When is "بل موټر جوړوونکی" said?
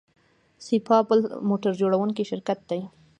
1.09-2.23